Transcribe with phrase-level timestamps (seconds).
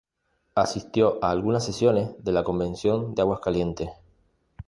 [0.55, 3.91] Asistió a algunas sesiones de la Convención de Aguascalientes.